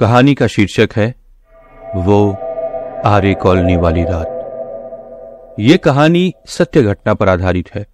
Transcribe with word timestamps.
कहानी 0.00 0.34
का 0.34 0.46
शीर्षक 0.46 0.88
है, 0.96 1.14
वो 1.96 2.32
आर्य 3.04 3.34
कॉलोनी 3.34 3.76
वाली 3.76 4.02
रात। 4.04 5.56
ये 5.60 5.76
कहानी 5.76 6.34
सत्य 6.46 6.82
घटना 6.82 7.14
पर 7.14 7.28
आधारित 7.28 7.74
है। 7.74 7.86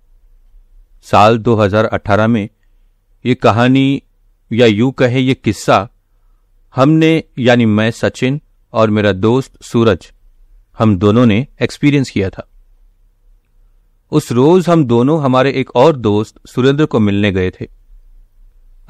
साल 1.02 1.38
2018 1.38 2.26
में 2.26 2.48
ये 3.26 3.34
कहानी, 3.34 4.02
या 4.52 4.66
यूँ 4.66 4.92
कहे 4.92 5.20
ये 5.20 5.34
किस्सा, 5.34 5.88
हमने, 6.74 7.24
यानी 7.38 7.66
मैं 7.66 7.90
सचिन 7.90 8.40
और 8.72 8.90
मेरा 8.90 9.12
दोस्त 9.12 9.62
सूरज, 9.62 10.12
हम 10.78 10.98
दोनों 10.98 11.26
ने 11.26 11.46
एक्सपीरियंस 11.62 12.10
किया 12.10 12.30
था। 12.30 12.48
उस 14.12 14.32
रोज 14.32 14.68
हम 14.68 14.84
दोनों, 14.84 15.22
हमारे 15.22 15.50
एक 15.50 15.76
और 15.76 15.96
दोस्त 15.96 16.34
सुरेंद्र 16.46 16.86
को 16.86 17.00
मिलने 17.00 17.32
गए 17.32 17.50
थे। 17.50 17.68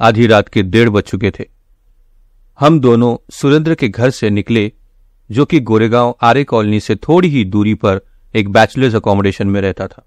आधी 0.01 0.27
रात 0.27 0.47
के 0.47 0.63
डेढ़ 0.63 0.89
बज 0.89 1.03
चुके 1.03 1.31
थे। 1.31 1.54
हम 2.59 2.79
दोनों 2.79 3.15
सुरेंद्र 3.31 3.75
के 3.75 3.87
घर 3.89 4.09
से 4.09 4.29
निकले, 4.29 4.71
जो 5.29 5.45
कि 5.45 5.59
गोरेगांव 5.59 6.15
आर्य 6.21 6.43
कॉलोनी 6.43 6.79
से 6.79 6.95
थोड़ी 6.95 7.27
ही 7.27 7.43
दूरी 7.45 7.73
पर 7.73 7.99
एक 8.35 8.49
बैचलर्स 8.49 8.95
अकोमोडेशन 8.95 9.47
में 9.47 9.59
रहता 9.61 9.87
था। 9.87 10.05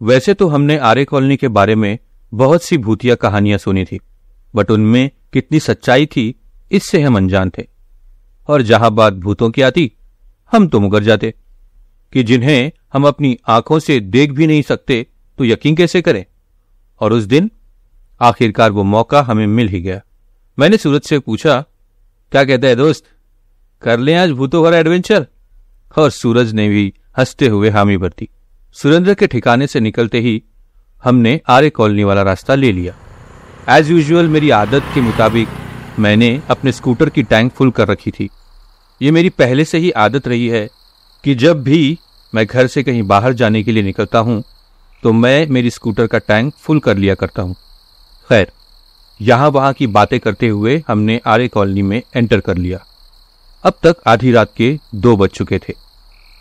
वैसे 0.00 0.34
तो 0.34 0.48
हमने 0.48 0.76
आर्य 0.78 1.04
कॉलोनी 1.04 1.36
के 1.36 1.48
बारे 1.48 1.74
में 1.74 1.98
बहुत 2.32 2.62
सी 2.62 2.78
भूतिया 2.78 3.14
कहानियाँ 3.14 3.58
सुनी 3.58 3.84
थी, 3.84 4.00
बट 4.54 4.70
उनमें 4.70 5.10
कितनी 5.32 5.60
सच्चाई 5.60 6.06
थी, 6.06 6.34
इससे 6.72 7.02
हम 7.02 7.16
अनजान 7.16 7.50
थे। 7.58 7.66
और 8.48 8.62
जहाँ 8.62 8.90
बात 8.90 9.12
भूतों 9.14 9.50
की 9.50 9.62
आती, 9.62 9.92
हम 10.52 10.68
तो 10.68 10.80
मुकर 10.80 11.02
जाते, 11.02 11.34
कि 12.12 12.22
जिन्हें 12.22 12.70
हम 12.92 13.06
अपनी 13.08 13.36
आँखों 13.48 13.78
से 13.78 14.00
देख 14.00 14.32
भी 14.32 14.46
नहीं 14.46 14.62
सकते 14.62 15.06
तो 15.38 15.44
यकीन 15.44 15.76
कैसे 15.76 16.02
करें? 16.02 16.24
और 17.00 17.12
उस 17.12 17.24
दिन, 17.24 17.50
आखिरकार 18.20 18.70
वो 18.70 18.82
मौका 18.84 19.22
हमें 19.22 19.46
मिल 19.46 19.68
ही 19.68 19.80
गया। 19.80 20.00
मैंने 20.58 20.76
सूरज 20.76 21.02
से 21.02 21.18
पूछा 21.18 21.64
क्या 22.32 22.42
कहता 22.44 22.68
है 22.68 22.74
दोस्त? 22.76 23.04
कर 23.82 23.98
लें 23.98 24.14
आज 24.16 24.30
भूतों 24.30 24.62
वाला 24.64 24.78
एडवेंचर 24.78 25.26
और 25.94 26.10
सूरज 26.10 26.52
ने 26.52 26.68
भी 26.68 26.92
हँसते 27.18 27.48
हुए 27.48 27.70
हामी 27.70 27.96
भरती। 27.96 28.28
सुरेंद्र 28.76 29.14
के 29.14 29.26
ठिकाने 29.26 29.66
से 29.66 29.80
निकलते 29.80 30.20
ही 30.20 30.42
हमने 31.02 31.40
आर्य 31.48 31.70
कॉलोनी 31.70 32.04
वाला 32.04 32.22
रास्ता 32.22 32.54
ले 32.54 32.72
लिया। 32.72 32.94
एज 33.68 33.90
यूजल 33.90 34.28
मेरी 34.28 34.50
आदत 34.52 34.90
के 34.94 35.00
मुताबिक 35.00 35.48
मैंने 35.98 36.40
अपने 36.50 36.72
स्कूटर 36.72 37.08
की 37.08 37.22
टैंक 37.24 37.52
फुल 37.52 37.70
कर 37.70 37.88
रखी 37.88 38.10
थी। 38.10 38.28
ये 39.00 39.10
मेरी 39.10 39.28
पहले 39.30 39.64
से 39.64 39.78
ही 39.78 39.90
आदत 39.98 40.28
रही 40.28 40.48
है 40.48 40.68
कि 41.24 41.34
जब 41.36 41.62
भी 41.62 41.98
मैं 42.32 42.46
घर 42.46 42.66
से 42.66 42.82
कहीं 42.82 43.02
बाहर 43.04 43.32
जाने 43.34 43.62
के 43.62 43.72
लिए 43.72 43.82
निकलता 43.82 44.18
हूँ 44.20 44.42
तो 45.02 45.12
मैं 45.12 45.46
मेरी 45.48 45.70
स्कूटर 45.70 46.06
का 46.06 46.18
टैंक 46.20 46.52
फुल 46.56 46.80
कर 46.80 46.96
लिया 46.96 47.14
करता 47.14 47.42
हूँ। 47.42 47.54
खैर 48.30 48.52
यहाँ 49.20 49.48
वहाँ 49.48 49.72
की 49.72 49.86
बातें 49.86 50.20
करते 50.20 50.48
हुए 50.48 50.82
हमने 50.88 51.20
आर्य 51.26 51.48
कॉलोनी 51.48 51.82
में 51.82 52.02
एंटर 52.16 52.40
कर 52.40 52.56
लिया। 52.56 52.84
अब 53.64 53.74
तक 53.82 53.96
आधी 54.06 54.32
रात 54.32 54.50
के 54.56 54.78
दो 54.94 55.16
बज 55.16 55.28
चुके 55.28 55.58
थे। 55.58 55.74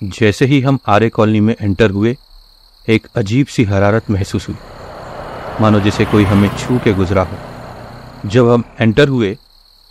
जैसे 0.03 0.45
ही 0.45 0.61
हम 0.61 0.79
आर्य 0.87 1.09
कॉलोनी 1.09 1.39
में 1.39 1.55
एंटर 1.61 1.91
हुए, 1.91 2.17
एक 2.89 3.07
अजीब 3.15 3.47
सी 3.47 3.63
हरारत 3.63 4.09
महसूस 4.09 4.47
हुई। 4.49 4.55
मानो 5.61 5.79
जैसे 5.79 6.05
कोई 6.05 6.23
हमें 6.23 6.49
छू 6.57 6.79
के 6.79 6.93
गुजरा 6.93 7.23
हो। 7.23 7.37
जब 8.25 8.49
हम 8.49 8.63
एंटर 8.79 9.07
हुए, 9.07 9.37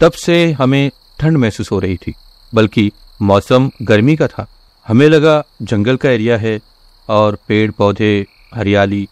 तब 0.00 0.12
से 0.12 0.52
हमें 0.52 0.90
ठंड 1.20 1.36
महसूस 1.36 1.70
हो 1.70 1.78
रही 1.78 1.96
थी, 1.96 2.14
बल्कि 2.54 2.90
मौसम 3.22 3.70
गर्मी 3.82 4.16
का 4.16 4.26
था। 4.26 4.46
हमें 4.86 5.08
लगा 5.08 5.42
जंगल 5.62 5.96
का 5.96 6.10
एरिया 6.10 6.36
है 6.36 6.60
और 7.08 7.38
पेड़ 7.48 7.70
पौधे 7.70 8.26
हरियाली, 8.54 9.08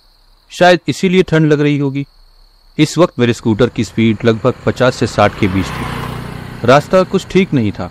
शायद 0.51 0.81
इसीलिए 0.89 1.23
ठंड 1.23 1.53
लग 1.53 1.61
रही 1.61 1.79
होगी। 1.79 2.07
इस 2.79 2.97
वक्त 2.99 3.19
मेरे 3.19 3.33
स्कूटर 3.33 3.69
की 3.69 3.85
स्पीड 3.85 4.19
लगभग 4.25 4.55
50 4.67 4.95
से 4.95 5.07
60 5.07 5.39
के 5.41 5.49
बीच 5.49 5.67
थी। 5.67 6.67
रास्ता 6.67 7.03
कुछ 7.03 7.27
ठीक 7.27 7.53
नहीं 7.55 7.73
था। 7.73 7.91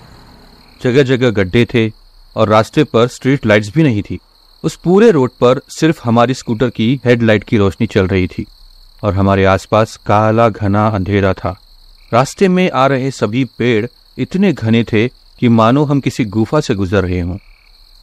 जगह 0.81 1.03
जगह 1.03 1.29
गड्ढे 1.31 1.65
थे 1.65 1.89
और 2.35 2.49
रास्ते 2.49 2.83
पर 2.83 3.07
स्ट्रीट 3.07 3.45
लाइट्स 3.45 3.71
भी 3.73 3.83
नहीं 3.83 4.01
थी। 4.01 4.19
उस 4.63 4.75
पूरे 4.75 5.11
रोड 5.11 5.31
पर 5.41 5.61
सिर्फ़ 5.69 6.01
हमारी 6.03 6.33
स्कूटर 6.33 6.69
की 6.69 6.99
हेडलाइट 7.05 7.43
की 7.43 7.57
रोशनी 7.57 7.87
चल 7.87 8.07
रही 8.07 8.27
थी 8.27 8.45
और 9.03 9.13
हमारे 9.13 9.45
आसपास 9.45 9.95
काला 10.05 10.47
घना 10.49 10.87
अंधेरा 10.87 11.33
था। 11.33 11.55
रास्ते 12.13 12.47
में 12.47 12.69
आ 12.71 12.87
रहे 12.87 13.11
सभी 13.11 13.43
पेड़ 13.57 13.85
इतने 14.17 14.51
घने 14.53 14.83
थे 14.83 15.07
कि 15.07 15.49
मानो 15.49 15.83
हम 15.83 15.99
किसी 15.99 16.25
गुफा 16.25 16.59
से 16.61 16.75
गुजर 16.75 17.03
रहे 17.03 17.19
हों, 17.19 17.37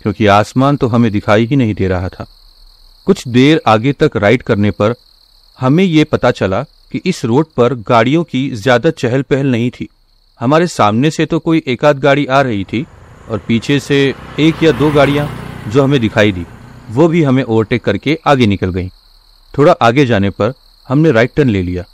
क्योंकि 0.03 0.27
आसमान 0.27 0.77
तो 0.77 0.89
हमें 0.89 1.11
दिखाई 1.13 1.47
ही 1.47 1.57
नहीं 1.57 1.75
दे 1.75 1.89
रहा 1.89 2.09
था। 2.09 2.27
कुछ 3.07 3.27
देर 3.29 3.61
आगे 3.67 3.93
तक 3.93 4.17
राइड 4.17 4.43
करने 4.43 4.71
पर 4.71 4.95
हमें 5.59 5.85
ये 5.85 6.05
पता 6.05 6.31
चला 6.31 6.63
कि 6.93 7.01
इस 7.07 7.25
रोड 7.25 7.47
पर 7.57 7.75
गाड़ियों 7.89 8.23
की 8.25 8.49
ज़्यादा 8.53 8.91
चहल 8.93 9.23
पहल 9.23 9.47
नहीं 9.47 9.71
थी। 9.71 9.89
हमारे 10.41 10.67
सामने 10.67 11.11
से 11.11 11.27
तो 11.27 11.39
कोई 11.39 11.63
एक 11.67 11.85
आध 11.85 11.99
गाड़ी 11.99 12.27
आ 12.27 12.41
रही 12.41 12.65
थी 12.65 12.85
और 13.31 13.39
पीछे 13.39 13.79
से 13.81 13.99
एक 14.41 14.63
या 14.63 14.73
दो 14.73 14.91
गाड़ियाँ 14.91 15.29
जो 15.69 15.83
हमें 15.83 16.01
दिखाई 16.01 16.33
दी, 16.33 16.45
वो 16.91 17.09
भी 17.09 17.23
हमें 17.23 17.43
ओवरटेक 17.43 17.85
करके 17.85 18.19
आगे 18.27 18.47
निकल 18.47 18.71
गई। 18.71 18.89
थोड़ा 19.55 19.73
आगे 19.73 20.07
जाने 20.07 20.31
पर 20.31 20.53
हमने 20.87 21.13
राइट 21.13 21.35
टर्न 21.37 21.49
ले 21.49 21.63
लिया। 21.63 21.85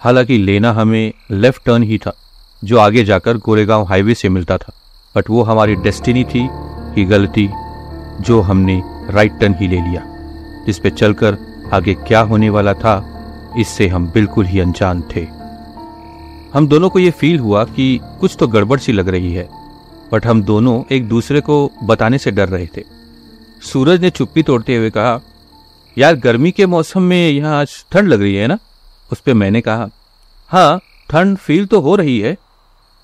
हालाँकि 0.00 0.38
लेना 0.38 0.72
हमें 0.72 1.12
लेफ़्ट 1.32 1.64
टर्न 1.66 1.82
ही 1.82 1.98
था, 1.98 2.16
जो 2.62 2.78
आगे 2.78 3.04
जाकर 3.04 3.36
गोरेगांव 3.38 3.84
हाईवे 3.84 4.14
से 4.14 4.28
मिलता 4.28 4.58
था। 4.58 4.72
बट 5.14 5.30
वो 5.30 5.42
हमारी 5.42 5.74
डेस्टिनी 5.76 6.24
थी 6.24 6.46
कि 6.94 7.04
गलती, 7.04 7.48
जो 8.20 8.40
हमने 8.40 8.80
राइट 9.10 9.38
टर्न 9.40 9.54
ही 9.54 9.68
ले 9.68 9.80
लिया, 9.80 10.02
जिस 10.66 10.78
पे 10.78 10.90
चलकर 10.92 11.38
आगे 11.72 11.94
क्या 12.06 12.20
होने 12.22 12.48
वाला 12.50 12.72
था, 12.74 12.94
इससे 13.58 13.86
हम 13.88 14.06
बिल्कुल 14.10 14.46
ही 14.46 14.60
अनजान 14.60 15.02
थे। 15.14 15.26
हम 16.52 16.66
दोनों 16.68 16.88
को 16.90 16.98
यह 16.98 17.10
फील 17.12 17.38
हुआ 17.40 17.64
कि 17.66 17.98
कुछ 18.20 18.36
तो 18.40 18.48
गड़बड़ 18.48 18.78
सी 18.80 18.92
लग 18.92 19.08
रही 19.08 19.32
है 19.32 19.48
बट 20.12 20.26
हम 20.26 20.42
दोनों 20.42 20.82
एक 20.92 21.08
दूसरे 21.08 21.40
को 21.40 21.56
बताने 21.84 22.18
से 22.18 22.30
डर 22.30 22.48
रहे 22.48 22.66
थे। 22.76 22.84
सूरज 23.62 24.00
ने 24.00 24.10
चुप्पी 24.10 24.42
तोड़ते 24.42 24.76
हुए 24.76 24.90
कहा, 24.90 25.20
यार, 25.96 26.14
गर्मी 26.16 26.50
के 26.52 26.66
मौसम 26.66 27.02
में 27.02 27.30
यहाँ 27.30 27.58
आज 27.60 27.84
ठंड 27.92 28.08
लग 28.08 28.22
रही 28.22 28.34
है 28.34 28.46
ना? 28.46 28.58
उस 29.10 29.20
पर 29.20 29.34
मैंने 29.34 29.60
कहा 29.60 29.88
हाँ 30.50 30.80
ठंड 31.10 31.36
फील 31.38 31.66
तो 31.66 31.80
हो 31.80 31.94
रही 31.96 32.18
है। 32.20 32.36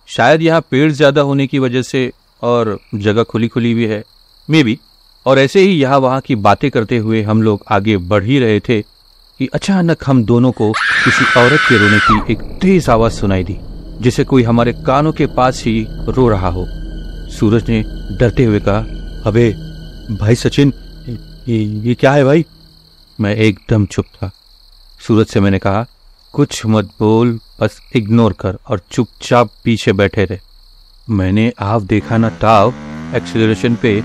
शायद 0.09 0.43
यहाँ 0.43 0.61
पेड़ 0.71 0.91
ज़्यादा 0.93 1.21
होने 1.23 1.47
की 1.47 1.59
वजह 1.59 1.83
से 1.83 2.11
और 2.43 2.79
जगह 2.97 3.23
खुली 3.25 3.49
खुली 3.49 3.75
भी 3.75 3.87
है। 3.87 4.03
मे 4.49 4.63
बी 4.65 4.79
और 5.27 5.39
ऐसे 5.39 5.61
ही 5.61 5.73
यहाँ 5.73 5.99
वहाँ 5.99 6.21
की 6.21 6.35
बातें 6.37 6.71
करते 6.71 6.99
हुए 6.99 7.23
हम 7.23 7.43
लोग 7.43 7.65
आगे 7.71 7.97
बढ़ 7.97 8.25
ही 8.25 8.39
रहे 8.39 8.61
थे 8.61 8.81
कि 9.39 9.47
अचानक 9.47 9.99
हम 10.07 10.25
दोनों 10.25 10.53
को 10.53 10.71
किसी 11.05 11.25
औरत 11.41 11.61
के 11.69 11.79
रोने 11.79 11.99
की 11.99 12.33
एक 12.33 12.41
तेज 12.63 12.89
आवाज़ 12.91 13.13
सुनाई 13.13 13.45
दी 13.45 13.57
जिसे 14.01 14.25
कोई 14.25 14.43
हमारे 14.43 14.73
कानों 14.73 15.13
के 15.13 15.27
पास 15.27 15.63
ही 15.65 15.87
रो 15.91 16.29
रहा 16.29 16.49
हो। 16.49 16.65
सूरज 17.31 17.69
ने 17.71 17.83
डरते 18.19 18.45
हुए 18.45 18.61
कहा 18.61 18.79
अबे 19.27 19.51
भाई 20.17 20.35
सचिन 20.35 20.73
ये, 21.49 21.59
ये 21.59 21.95
क्या 21.95 22.13
है 22.13 22.25
भाई? 22.25 22.45
मैं 23.21 23.35
एकदम 23.37 23.87
चुप 23.87 24.05
था। 24.05 24.31
सूरज 25.01 25.27
से 25.27 25.41
मैंने 25.41 25.59
कहा 25.59 25.87
कुछ 26.33 26.63
मत 26.67 26.85
बोल 27.01 27.39
बस 27.61 27.81
इग्नोर 27.97 28.33
कर 28.33 28.59
और 28.69 28.81
चुपचाप 28.91 29.51
पीछे 29.65 29.93
बैठे 29.93 30.25
रहे। 30.25 30.39
मैंने 31.11 31.53
आप 31.61 31.83
देखा 31.83 32.17
ना 32.17 32.29
ताव 32.29 32.75
एक्सीलरेशन 33.15 33.75
पे 33.75 34.03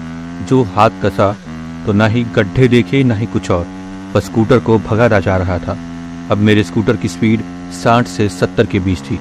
जो 0.47 0.63
हाथ 0.63 0.89
कसा 1.03 1.37
तो 1.85 1.93
ना 1.93 2.07
ही 2.07 2.23
गड्ढे 2.23 2.67
देखे, 2.67 3.03
ना 3.03 3.15
ही 3.15 3.25
कुछ 3.25 3.51
और। 3.51 3.67
बस 4.15 4.25
स्कूटर 4.25 4.59
को 4.59 4.79
भगाता 4.79 5.19
जा 5.19 5.37
रहा 5.37 5.57
था। 5.57 5.77
अब 6.31 6.37
मेरे 6.37 6.63
स्कूटर 6.63 6.95
की 6.95 7.07
स्पीड 7.07 7.41
साठ 7.71 8.07
से 8.07 8.29
सत्तर 8.29 8.65
के 8.65 8.79
बीच 8.79 8.99
थी। 8.99 9.19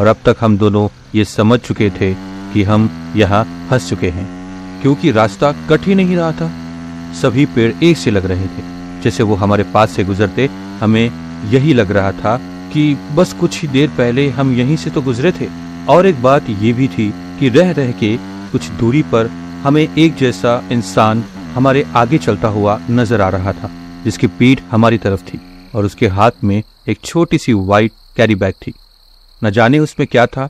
और 0.00 0.06
अब 0.06 0.16
तक 0.24 0.36
हम 0.40 0.58
दोनों 0.58 0.88
ये 1.14 1.24
समझ 1.24 1.60
चुके 1.60 1.90
थे 1.90 2.14
कि 2.52 2.62
हम 2.62 3.12
यहाँ 3.16 3.66
फंस 3.70 3.90
चुके 3.90 4.10
हैं। 4.10 4.42
क्योंकि 4.82 5.10
रास्ता 5.10 5.52
कट 5.52 5.80
ही 5.82 5.94
नहीं 5.94 6.16
रहा 6.16 6.32
था। 6.32 6.50
सभी 7.22 7.46
पेड़ 7.46 7.84
एक 7.84 7.96
से 7.96 8.10
लग 8.10 8.26
रहे 8.26 8.44
थे। 8.44 8.62
जैसे 9.02 9.22
वो 9.22 9.34
हमारे 9.34 9.62
पास 9.62 9.90
से 9.90 10.04
गुजरते, 10.04 10.50
हमें 10.80 11.10
यही 11.50 11.74
लग 11.74 11.90
रहा 11.90 12.12
था 12.12 12.36
कि 12.72 12.96
बस 13.14 13.32
कुछ 13.32 13.62
ही 13.62 13.68
देर 13.68 13.88
पहले 13.88 14.30
हम 14.30 14.52
यहीं 14.52 14.76
से 14.76 14.90
तो 14.90 15.02
गुजरे 15.02 15.32
थे। 15.32 15.48
और 15.88 16.06
एक 16.06 16.22
बात 16.22 16.42
ये 16.50 16.72
भी 16.72 16.88
थी 16.88 17.14
कि 17.40 17.48
रह 17.48 17.70
रह 17.70 17.92
के 17.92 18.16
कुछ 18.52 18.68
दूरी 18.68 19.02
पर 19.02 19.30
हमें 19.62 19.82
एक 19.82 20.14
जैसा 20.16 20.52
इंसान 20.72 21.22
हमारे 21.54 21.84
आगे 21.96 22.18
चलता 22.18 22.48
हुआ 22.48 22.78
नज़र 22.90 23.20
आ 23.20 23.28
रहा 23.28 23.52
था, 23.52 23.70
जिसकी 24.04 24.26
पीठ 24.28 24.60
हमारी 24.70 24.98
तरफ़ 24.98 25.22
थी 25.24 25.40
और 25.74 25.84
उसके 25.84 26.08
हाथ 26.08 26.44
में 26.44 26.62
एक 26.88 26.98
छोटी 27.00 27.38
सी 27.38 27.52
वाइट 27.52 27.92
कैरी 28.16 28.34
बैग 28.34 28.54
थी। 28.62 28.72
न 29.42 29.50
जाने 29.50 29.78
उसमें 29.78 30.06
क्या 30.06 30.26
था 30.26 30.48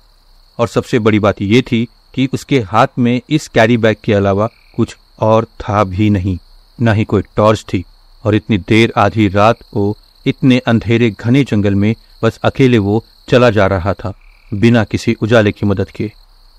और 0.59 0.69
सबसे 0.69 0.99
बड़ी 0.99 1.19
बात 1.19 1.43
यह 1.43 1.63
थी 1.63 1.85
कि 2.15 2.29
उसके 2.35 2.61
हाथ 2.63 2.99
में 2.99 3.21
इस 3.31 3.49
कैरी 3.49 3.77
बैग 3.77 3.97
के 4.05 4.13
अलावा 4.13 4.49
कुछ 4.77 4.97
और 5.21 5.45
था 5.61 5.85
भी 5.85 6.09
नहीं। 6.11 6.37
न 6.79 6.93
ही 6.93 7.05
कोई 7.05 7.23
टॉर्च 7.37 7.65
थी 7.65 7.85
और 8.25 8.35
इतनी 8.35 8.59
देर 8.59 8.93
आधी 8.97 9.29
रात 9.29 9.63
को 9.73 9.97
इतने 10.27 10.59
अंधेरे 10.67 11.11
घने 11.11 11.45
जंगल 11.45 11.75
में 11.75 11.95
बस 12.23 12.41
अकेले 12.45 12.79
वो 12.79 13.05
चला 13.29 13.51
जा 13.51 13.67
रहा 13.67 13.95
था, 13.95 14.13
बिना 14.53 14.85
किसी 14.85 15.17
उजाले 15.23 15.53
की 15.53 15.67
मदद 15.67 15.91
के। 15.91 16.11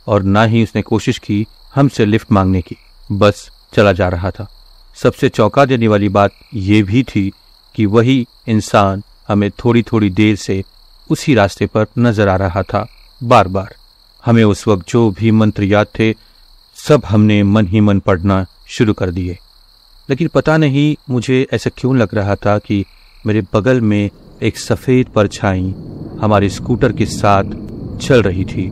और 0.07 0.23
ना 0.23 0.43
ही 0.43 0.63
उसने 0.63 0.81
कोशिश 0.83 1.17
की 1.17 1.45
हमसे 1.75 2.05
लिफ्ट 2.05 2.31
मांगने 2.31 2.61
की। 2.61 2.75
बस 3.11 3.49
चला 3.73 3.91
जा 3.93 4.07
रहा 4.09 4.31
था। 4.31 4.47
सबसे 4.95 5.29
चौंका 5.29 5.65
देने 5.65 5.87
वाली 5.87 6.09
बात 6.09 6.31
यह 6.53 6.83
भी 6.83 7.03
थी 7.03 7.31
कि 7.75 7.85
वही 7.85 8.27
इंसान 8.47 9.03
हमें 9.27 9.51
थोड़ी 9.51 9.83
थोड़ी 9.83 10.09
देर 10.09 10.35
से 10.35 10.63
उसी 11.09 11.33
रास्ते 11.35 11.65
पर 11.65 11.85
नज़र 11.99 12.27
आ 12.27 12.35
रहा 12.35 12.63
था 12.63 12.87
बार 13.23 13.47
बार 13.47 13.75
हमें 14.25 14.43
उस 14.43 14.67
वक्त 14.67 14.89
जो 14.89 15.11
भी 15.11 15.31
मंत्र 15.31 15.63
याद 15.63 15.87
थे, 15.99 16.13
सब 16.75 17.01
हमने 17.05 17.43
मन 17.43 17.67
ही 17.67 17.81
मन 17.81 17.99
पढ़ना 17.99 18.45
शुरू 18.67 18.93
कर 18.93 19.11
दिए। 19.11 19.37
लेकिन 20.09 20.27
पता 20.27 20.57
नहीं 20.57 20.95
मुझे 21.09 21.47
ऐसा 21.53 21.69
क्यों 21.77 21.97
लग 21.97 22.15
रहा 22.15 22.35
था 22.35 22.57
कि 22.59 22.85
मेरे 23.25 23.41
बगल 23.53 23.81
में 23.81 24.09
एक 24.41 24.57
सफ़ेद 24.57 25.07
परछाई 25.07 25.73
हमारे 26.21 26.49
स्कूटर 26.49 26.91
के 26.91 27.05
साथ 27.05 27.43
चल 27.97 28.21
रही 28.21 28.45
थी। 28.45 28.71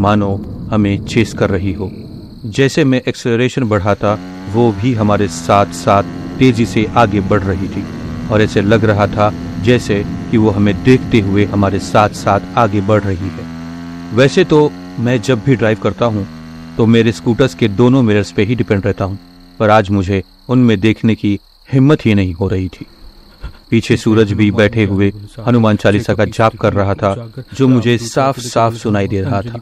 मानो 0.00 0.55
हमें 0.70 1.04
चेस 1.04 1.32
कर 1.32 1.50
रही 1.50 1.72
हो। 1.72 1.90
जैसे 2.46 2.84
मैं 2.84 3.00
एक्सेलरेशन 3.08 3.64
बढ़ाता, 3.64 4.18
वो 4.52 4.70
भी 4.72 4.92
हमारे 4.94 5.28
साथ 5.28 5.72
साथ 5.74 6.04
तेज़ी 6.38 6.66
से 6.66 6.84
आगे 6.96 7.20
बढ़ 7.20 7.42
रही 7.42 7.68
थी। 7.68 7.84
और 8.28 8.42
ऐसे 8.42 8.60
लग 8.60 8.84
रहा 8.84 9.06
था 9.06 9.32
जैसे 9.62 10.02
कि 10.30 10.36
वो 10.36 10.50
हमें 10.50 10.74
देखते 10.84 11.20
हुए 11.20 11.44
हमारे 11.44 11.78
साथ 11.78 12.08
साथ 12.14 12.40
आगे 12.58 12.80
बढ़ 12.80 13.02
रही 13.02 13.28
है। 13.28 13.46
वैसे 14.14 14.44
तो 14.44 14.70
मैं 14.98 15.20
जब 15.22 15.44
भी 15.44 15.56
ड्राइव 15.56 15.78
करता 15.82 16.06
हूँ 16.06 16.26
तो 16.76 16.86
मेरे 16.86 17.12
स्कूटर्स 17.12 17.54
के 17.54 17.68
दोनों 17.68 18.02
मिरर्स 18.02 18.32
पे 18.32 18.44
ही 18.44 18.54
डिपेंड 18.54 18.84
रहता 18.86 19.04
हूँ। 19.04 19.18
पर 19.58 19.70
आज 19.70 19.90
मुझे 19.90 20.22
उनमें 20.48 20.78
देखने 20.80 21.14
की 21.14 21.38
हिम्मत 21.68 22.04
ही 22.06 22.14
नहीं 22.14 22.32
हो 22.32 22.48
रही 22.48 22.68
थी। 22.68 22.86
पीछे 23.70 23.96
सूरज 23.96 24.32
भी 24.32 24.50
बैठे 24.50 24.84
हुए 24.84 25.12
हनुमान 25.46 25.76
चालीसा 25.76 26.14
का 26.14 26.24
जाप 26.26 26.56
कर 26.56 26.72
रहा 26.72 26.94
था, 26.94 27.14
जो 27.54 27.68
मुझे 27.68 27.96
साफ़ 27.98 28.40
साफ़ 28.40 28.74
सुनाई 28.74 29.08
दे 29.08 29.20
रहा 29.20 29.40
था। 29.42 29.60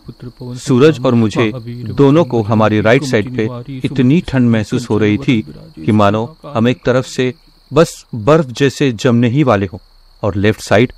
सूरज 0.57 1.01
और 1.07 1.15
मुझे 1.15 1.51
दोनों 1.95 2.25
को 2.25 2.43
हमारी 2.43 2.81
राइट 2.81 3.05
साइड 3.05 3.37
पे 3.37 3.49
इतनी 3.79 4.21
ठंड 4.21 4.51
महसूस 4.51 4.89
हो 4.91 4.99
रही 4.99 5.19
थी 5.19 5.41
कि 5.85 5.93
मानो 5.93 6.37
हम 6.47 6.69
एक 6.69 6.83
तरफ़ 6.85 7.07
से 7.07 7.33
बस 7.71 8.05
बर्फ़ 8.15 8.47
जैसे 8.53 8.91
जमने 8.93 9.29
ही 9.29 9.43
वाले 9.43 9.67
हो 9.67 9.81
और 10.23 10.35
लेफ़्ट 10.37 10.61
साइड 10.61 10.93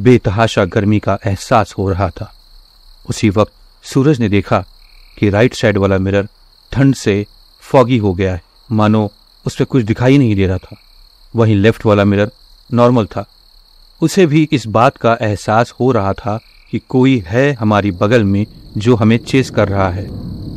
बेतहाशा 0.00 0.64
गर्मी 0.64 0.98
का 0.98 1.18
एहसास 1.26 1.74
हो 1.78 1.88
रहा 1.90 2.08
था। 2.10 2.32
उसी 3.08 3.30
वक्त 3.30 3.52
सूरज 3.84 4.20
ने 4.20 4.28
देखा 4.28 4.64
कि 5.18 5.30
राइट 5.30 5.54
साइड 5.54 5.78
वाला 5.78 5.98
मिरर 5.98 6.28
ठंड 6.72 6.94
से 6.94 7.24
फॉगी 7.62 7.98
हो 7.98 8.12
गया 8.14 8.32
है। 8.34 8.42
मानो 8.72 9.10
उस 9.46 9.56
पर 9.56 9.64
कुछ 9.64 9.84
दिखाई 9.84 10.18
नहीं 10.18 10.34
दे 10.36 10.46
रहा 10.46 10.58
था। 10.58 10.76
वहीं 11.34 11.56
लेफ़्ट 11.56 11.86
वाला 11.86 12.04
मिरर 12.04 12.30
नॉर्मल 12.74 13.06
था। 13.06 13.24
उसे 14.00 14.26
भी 14.26 14.48
इस 14.52 14.66
बात 14.66 14.96
का 14.96 15.18
एहसास 15.20 15.74
हो 15.80 15.92
रहा 15.92 16.12
था 16.12 16.40
कि 16.70 16.78
कोई 16.78 17.22
है 17.26 17.52
हमारी 17.52 17.90
बगल 17.90 18.24
में 18.24 18.46
जो 18.76 18.96
हमें 18.96 19.16
चेस 19.18 19.50
कर 19.50 19.68
रहा 19.68 19.90
है। 19.90 20.08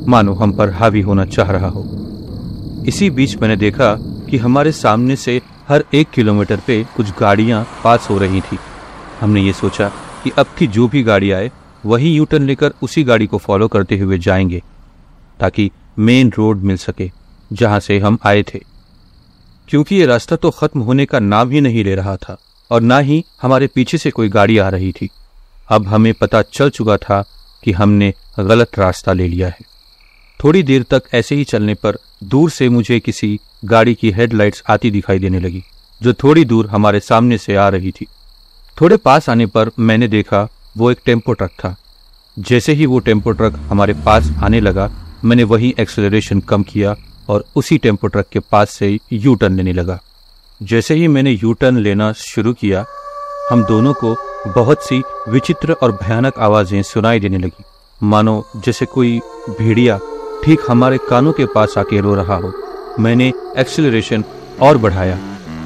मानो 0.08 0.34
हम 0.34 0.52
पर 0.52 0.70
हावी 0.70 1.02
होना 1.02 1.26
चाह 1.26 1.52
रहा 1.52 1.68
हो। 1.68 1.86
इसी 2.88 3.10
बीच 3.10 3.38
मैंने 3.38 3.56
देखा 3.56 3.96
कि 4.30 4.38
हमारे 4.38 4.72
सामने 4.72 5.16
से 5.16 5.42
हर 5.68 5.84
एक 5.94 6.10
किलोमीटर 6.10 6.60
पे 6.68 6.86
कुछ 6.96 7.10
गाड़ियाँ 7.20 7.68
पास 7.84 8.08
हो 8.10 8.18
रही 8.18 8.42
थी। 8.42 8.60
हमने 9.22 9.42
ये 9.42 9.54
सोचा 9.54 9.92
कि 10.24 10.30
अब 10.30 10.46
की 10.58 10.68
जो 10.68 10.88
भी 10.88 11.04
गाड़ी 11.04 11.32
आए, 11.32 11.52
वही 11.86 12.16
यू 12.16 12.26
टर्न 12.26 12.44
लेकर 12.44 12.74
उसी 12.82 13.04
गाड़ी 13.04 13.28
को 13.28 13.38
फॉलो 13.38 13.68
करते 13.68 13.98
हुए 13.98 14.18
जाएँगे, 14.18 14.64
ताकि 15.40 15.72
मेन 16.00 16.32
रोड 16.38 16.58
मिल 16.58 16.78
सके, 16.78 17.12
जहाँ 17.54 17.80
से 17.80 18.00
हम 18.00 18.18
आए 18.26 18.44
थे। 18.44 18.75
क्योंकि 19.68 19.96
ये 19.96 20.06
रास्ता 20.06 20.36
तो 20.36 20.50
खत्म 20.52 20.80
होने 20.80 21.06
का 21.06 21.20
नाम 21.20 21.52
ही 21.52 21.62
नहीं 21.62 21.84
ले 21.84 21.96
रहा 21.96 22.16
था, 22.18 22.38
और 22.72 22.82
ना 22.82 22.98
ही 23.00 23.24
हमारे 23.42 23.68
पीछे 23.68 23.98
से 23.98 24.12
कोई 24.12 24.30
गाड़ी 24.30 24.58
आ 24.58 24.70
रही 24.70 24.92
थी। 24.92 25.10
अब 25.70 25.88
हमें 25.88 26.14
पता 26.14 26.42
चल 26.44 26.70
चुका 26.70 26.98
था 26.98 27.24
कि 27.64 27.72
हमने 27.72 28.14
गलत 28.40 28.80
रास्ता 28.80 29.14
ले 29.14 29.28
लिया 29.28 29.48
है। 29.48 29.74
थोड़ी 30.40 30.64
देर 30.64 30.84
तक 30.84 31.04
ऐसे 31.14 31.36
ही 31.36 31.44
चलने 31.44 31.74
पर 31.76 31.98
दूर 32.24 32.50
से 32.50 32.68
मुझे 32.70 33.00
किसी 33.00 33.40
गाड़ी 33.66 33.94
की 33.96 34.12
हेडलाइट्स 34.12 34.64
आती 34.70 34.92
दिखाई 34.92 35.20
देने 35.20 35.40
लगी, 35.40 35.64
जो 36.02 36.14
थोड़ी 36.14 36.46
दूर 36.46 36.68
हमारे 36.68 37.00
सामने 37.00 37.38
से 37.38 37.56
आ 37.56 37.68
रही 37.70 37.92
थी। 37.92 38.08
थोड़े 38.78 38.98
पास 38.98 39.30
आने 39.30 39.46
पर 39.46 39.72
मैंने 39.80 40.08
देखा 40.08 40.48
वो 40.78 40.92
एक 40.92 41.00
टेंपो 41.06 41.34
ट्रक 41.34 41.52
था। 41.60 41.76
जैसे 42.38 42.74
ही 42.74 42.86
वो 42.86 43.00
टेंपो 43.00 43.32
ट्रक 43.32 43.60
हमारे 43.70 43.94
पास 43.96 44.32
आने 44.44 44.60
लगा, 44.62 44.90
मैंने 45.24 45.44
वही 45.46 45.74
एक्सेलरेशन 45.80 46.40
कम 46.42 46.64
किया 46.64 46.96
और 47.30 47.46
उसी 47.56 47.78
टेंपो 47.78 48.08
ट्रक 48.08 48.28
के 48.32 48.40
पास 48.42 48.70
से 48.70 48.98
यू 49.14 49.36
टर्न 49.36 49.56
लेने 49.58 49.74
लगा। 49.74 50.00
जैसे 50.62 50.96
ही 50.96 51.08
मैंने 51.08 51.32
यू 51.32 51.54
टर्न 51.54 51.78
लेना 51.78 52.12
शुरू 52.14 52.54
किया, 52.54 52.86
हम 53.50 53.64
दोनों 53.64 53.94
को 53.94 54.16
बहुत 54.48 54.84
सी 54.84 55.02
विचित्र 55.30 55.74
और 55.74 55.92
भयानक 56.02 56.40
आवाज़ें 56.40 56.82
सुनाई 56.84 57.20
देने 57.20 57.38
लगी। 57.38 57.64
मानो 58.02 58.46
जैसे 58.56 58.86
कोई 58.86 59.20
भेड़िया 59.60 60.00
ठीक 60.44 60.60
हमारे 60.70 60.98
कानों 61.10 61.34
के 61.34 61.46
पास 61.46 61.78
आके 61.78 62.00
रो 62.02 62.14
रहा 62.16 62.36
हो। 62.36 62.54
मैंने 63.00 63.32
एक्सिलरेशन 63.58 64.24
और 64.62 64.78
बढ़ाया 64.78 65.18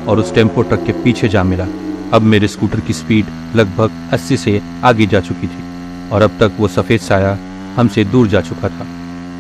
और 0.07 0.19
उस 0.19 0.33
टेंपो 0.33 0.61
ट्रक 0.61 0.83
के 0.85 0.91
पीछे 1.03 1.27
जा 1.29 1.43
मिला। 1.43 1.67
अब 2.13 2.21
मेरे 2.23 2.47
स्कूटर 2.47 2.79
की 2.79 2.93
स्पीड 2.93 3.25
लगभग 3.55 4.09
80 4.13 4.37
से 4.37 4.61
आगे 4.83 5.05
जा 5.07 5.19
चुकी 5.21 5.47
थी 5.47 5.63
और 6.09 6.21
अब 6.21 6.37
तक 6.39 6.55
वो 6.59 6.67
सफ़ेद 6.67 7.01
साया 7.01 7.37
हमसे 7.75 8.03
दूर 8.05 8.27
जा 8.27 8.41
चुका 8.41 8.69
था। 8.69 8.87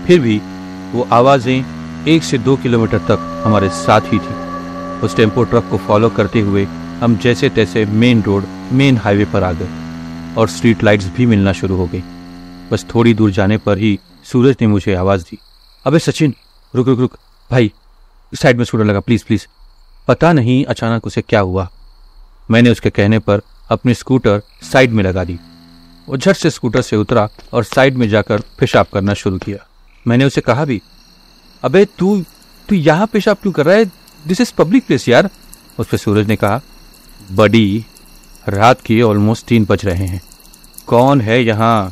फिर 0.07 0.19
भी 0.19 0.37
वो 0.91 1.07
आवाज़ें 1.11 1.78
एक 2.09 2.23
से 2.23 2.37
दो 2.37 2.55
किलोमीटर 2.57 2.97
तक 2.97 3.43
हमारे 3.45 3.69
साथ 3.69 4.01
ही 4.01 4.19
थी। 4.19 4.33
उस 4.99 5.15
टेंपो 5.15 5.43
ट्रक 5.43 5.67
को 5.71 5.77
फॉलो 5.77 6.09
करते 6.09 6.39
हुए 6.39 6.63
हम 7.01 7.17
जैसे 7.17 7.49
तैसे 7.49 7.85
मेन 7.85 8.23
रोड, 8.23 8.45
मेन 8.71 8.97
हाईवे 8.97 9.25
पर 9.25 9.43
आ 9.43 9.51
गए 9.51 10.35
और 10.37 10.47
स्ट्रीट 10.47 10.83
लाइट्स 10.83 11.07
भी 11.07 11.25
मिलना 11.25 11.53
शुरू 11.53 11.75
हो 11.75 11.85
गई। 11.87 12.01
बस 12.71 12.85
थोड़ी 12.95 13.13
दूर 13.13 13.31
जाने 13.31 13.57
पर 13.57 13.77
ही 13.77 13.99
सूरज 14.23 14.55
ने 14.61 14.67
मुझे 14.67 14.93
आवाज़ 14.95 15.23
दी, 15.23 15.37
अबे 15.85 15.99
सचिन, 15.99 16.33
रुक 16.73 16.87
रुक 16.87 16.99
रुक, 16.99 17.17
भाई, 17.51 17.71
साइड 18.33 18.57
में 18.57 18.65
स्कूटर 18.65 18.83
लगा, 18.83 18.99
प्लीज़ 18.99 19.25
प्लीज़। 19.25 19.45
पता 20.07 20.33
नहीं 20.33 20.63
अचानक 20.65 21.07
उसे 21.07 21.21
क्या 21.21 21.39
हुआ। 21.39 21.69
मैंने 22.51 22.69
उसके 22.69 22.89
कहने 22.89 23.19
पर 23.19 23.41
अपनी 23.71 23.93
स्कूटर 23.93 24.41
साइड 24.63 24.91
में 24.91 25.03
लगा 25.03 25.23
दी 25.23 25.39
वो 26.07 26.17
झट 26.17 26.35
से 26.35 26.49
स्कूटर 26.49 26.81
से 26.81 26.95
उतरा 26.95 27.29
और 27.53 27.63
साइड 27.63 27.95
में 27.95 28.09
जाकर 28.09 28.41
पेशाब 28.59 28.85
करना 28.93 29.13
शुरू 29.13 29.37
किया। 29.37 29.65
मैंने 30.07 30.25
उसे 30.25 30.41
कहा 30.41 30.65
भी 30.65 30.81
अबे 31.63 31.85
तू 31.99 32.19
तू 32.69 32.75
यहाँ 32.75 33.07
पेशाब 33.07 33.37
क्यों 33.41 33.53
कर 33.53 33.65
रहा 33.65 33.75
है? 33.75 33.85
दिस 34.27 34.41
इज़ 34.41 34.53
पब्लिक 34.57 34.85
प्लेस 34.85 35.07
यार। 35.09 35.29
उस 35.79 35.87
पर 35.87 35.97
सूरज 35.97 36.27
ने 36.27 36.35
कहा, 36.35 36.61
बडी, 37.31 37.85
रात 38.47 38.81
के 38.81 39.01
ऑलमोस्ट 39.01 39.45
तीन 39.45 39.65
बज 39.65 39.85
रहे 39.85 40.05
हैं। 40.05 40.21
कौन 40.87 41.21
है 41.21 41.41
यहाँ? 41.43 41.91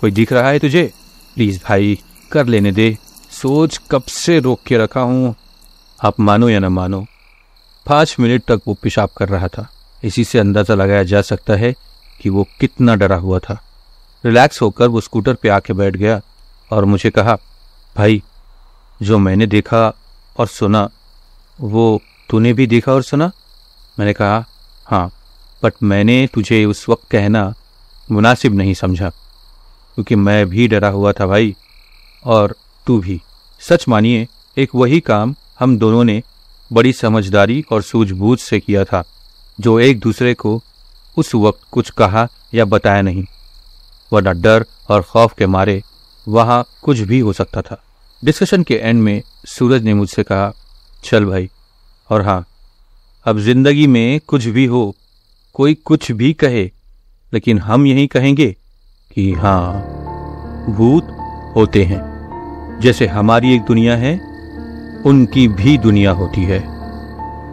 कोई 0.00 0.10
दिख 0.10 0.32
रहा 0.32 0.50
है 0.50 0.58
तुझे? 0.58 0.92
प्लीज़ 1.34 1.58
भाई, 1.68 1.98
कर 2.32 2.46
लेने 2.46 2.72
दे। 2.72 2.96
सोच 3.32 3.80
कब 3.90 4.02
से 4.02 4.38
रोक 4.40 4.60
के 4.66 4.78
रखा 4.78 5.00
हूँ। 5.00 5.34
आप 5.98 6.20
मानो 6.20 6.48
या 6.48 6.58
ना 6.58 6.68
मानो, 6.68 7.04
पाँच 7.86 8.16
मिनट 8.20 8.42
तक 8.44 8.60
वो 8.66 8.74
पेशाब 8.74 9.10
कर 9.16 9.28
रहा 9.28 9.48
था। 9.48 9.68
इसी 10.04 10.24
से 10.24 10.38
अंदाज़ा 10.38 10.74
लगाया 10.74 11.02
जा 11.02 11.22
सकता 11.22 11.54
है 11.54 11.74
कि 12.20 12.28
वो 12.28 12.46
कितना 12.60 12.94
डरा 12.94 13.16
हुआ 13.16 13.38
था। 13.38 13.60
रिलैक्स 14.24 14.62
होकर 14.62 14.88
वो 14.88 15.00
स्कूटर 15.00 15.34
पे 15.34 15.48
आके 15.48 15.72
बैठ 15.72 15.96
गया 15.96 16.20
और 16.70 16.84
मुझे 16.84 17.10
कहा, 17.10 17.36
भाई 17.96 18.22
जो 19.00 19.18
मैंने 19.18 19.46
देखा 19.46 19.86
और 20.38 20.46
सुना, 20.48 20.88
वो 21.58 22.00
तूने 22.30 22.52
भी 22.52 22.66
देखा 22.66 22.92
और 22.92 23.02
सुना? 23.02 23.30
मैंने 23.98 24.12
कहा 24.12 24.44
हाँ 24.86 25.10
बट 25.62 25.74
मैंने 25.82 26.26
तुझे 26.34 26.64
उस 26.64 26.88
वक्त 26.88 27.08
कहना 27.10 27.52
मुनासिब 28.10 28.54
नहीं 28.54 28.74
समझा, 28.74 29.08
क्योंकि 29.08 30.14
मैं 30.14 30.46
भी 30.46 30.66
डरा 30.68 30.88
हुआ 30.88 31.12
था 31.12 31.26
भाई, 31.26 31.54
और 32.24 32.54
तू 32.86 32.98
भी। 33.00 33.20
सच 33.60 33.84
मानिए, 33.88 34.26
एक 34.56 34.74
वही 34.74 35.00
काम 35.00 35.34
हम 35.60 35.76
दोनों 35.78 36.04
ने 36.04 36.22
बड़ी 36.70 36.92
समझदारी 36.92 37.64
और 37.72 37.82
सूझबूझ 37.82 38.38
से 38.40 38.60
किया 38.60 38.84
था, 38.84 39.02
जो 39.58 39.78
एक 39.80 40.00
दूसरे 40.00 40.34
को 40.34 40.60
उस 41.16 41.34
वक्त 41.34 41.60
कुछ 41.72 41.90
कहा 41.90 42.26
या 42.54 42.64
बताया 42.64 43.02
नहीं। 43.02 43.24
वरना 44.12 44.32
डर 44.32 44.64
और 44.90 45.02
खौफ 45.02 45.34
के 45.38 45.46
मारे 45.46 45.82
वहाँ 46.26 46.64
कुछ 46.82 46.98
भी 47.00 47.18
हो 47.18 47.32
सकता 47.32 47.62
था। 47.62 47.82
डिस्कशन 48.24 48.62
के 48.62 48.74
एंड 48.74 49.02
में 49.02 49.22
सूरज 49.46 49.82
ने 49.82 49.94
मुझसे 49.94 50.22
कहा, 50.22 50.52
चल 51.04 51.24
भाई। 51.24 51.48
और 52.10 52.22
हाँ 52.22 52.44
अब 53.26 53.38
ज़िंदगी 53.38 53.86
में 53.86 54.20
कुछ 54.20 54.44
भी 54.44 54.64
हो, 54.66 54.94
कोई 55.54 55.74
कुछ 55.74 56.10
भी 56.12 56.32
कहे, 56.32 56.64
लेकिन 57.32 57.58
हम 57.58 57.86
यही 57.86 58.06
कहेंगे 58.06 58.56
कि 59.10 59.32
हाँ 59.32 59.72
भूत 60.68 61.08
होते 61.56 61.84
हैं। 61.84 62.00
जैसे 62.80 63.06
हमारी 63.06 63.54
एक 63.54 63.62
दुनिया 63.62 63.96
है, 63.96 64.14
उनकी 65.06 65.46
भी 65.48 65.76
दुनिया 65.78 66.10
होती 66.10 66.44
है, 66.44 66.60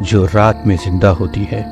जो 0.03 0.25
रात 0.25 0.63
में 0.67 0.75
ज़िंदा 0.77 1.09
होती 1.09 1.43
है। 1.43 1.63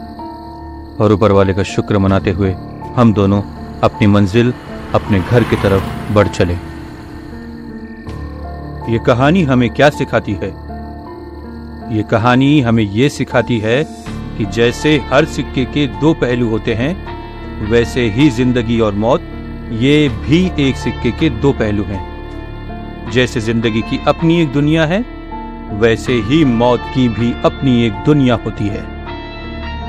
और 0.97 1.13
ऊपर 1.13 1.31
वाले 1.31 1.53
का 1.53 1.63
शुक्र 1.63 1.97
मनाते 1.97 2.31
हुए 2.31 2.51
हम 2.95 3.13
दोनों 3.13 3.41
अपनी 3.83 4.07
मंजिल, 4.07 4.53
अपने 4.93 5.19
घर 5.19 5.43
की 5.43 5.55
तरफ़ 5.55 6.13
बढ़ 6.13 6.27
चले। 6.27 6.73
ये 8.90 9.00
कहानी 9.00 9.44
हमें 9.44 9.70
क्या 9.70 9.90
सिखाती 9.90 10.34
है? 10.34 10.48
ये 11.96 12.04
कहानी 12.04 12.62
हमें 12.62 12.84
ये 12.84 13.10
सिखाती 13.10 13.60
है 13.60 13.84
कि 14.38 14.46
जैसे 14.46 14.98
हर 14.98 15.25
सिक्के 15.25 15.66
के 15.66 15.88
दो 15.88 16.13
पहलू 16.13 16.50
होते 16.50 16.74
हैं, 16.74 16.96
वैसे 17.70 18.10
ही 18.10 18.30
ज़िंदगी 18.30 18.80
और 18.80 18.94
मौत, 18.94 19.22
ये 19.72 20.10
भी 20.10 20.52
एक 20.60 20.75
सिक्के 20.75 21.12
के 21.12 21.30
दो 21.30 21.54
पहलू 21.54 21.84
हैं। 21.84 23.12
जैसे 23.12 23.40
ज़िंदगी 23.40 23.82
की 23.82 24.00
अपनी 24.08 24.42
एक 24.42 24.52
दुनिया 24.52 24.86
है, 24.86 25.06
वैसे 25.74 26.13
ही 26.13 26.46
मौत 26.46 26.80
की 26.96 27.10
भी 27.10 27.34
अपनी 27.46 27.86
एक 27.86 27.94
दुनिया 27.94 28.36
होती 28.36 28.68
है। 28.68 28.82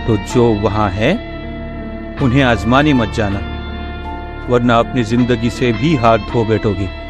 तो 0.06 0.16
जो 0.34 0.44
वहाँ 0.54 0.90
है, 0.90 1.12
उन्हें 2.22 2.42
आजमाने 2.42 2.94
मत 2.94 3.08
जाना, 3.08 3.38
वरना 4.48 4.78
अपनी 4.78 5.02
ज़िंदगी 5.04 5.50
से 5.50 5.72
भी 5.72 5.96
हाथ 5.96 6.18
धो 6.18 6.44
बैठोगी। 6.44 7.03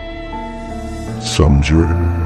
समझे 1.24 2.23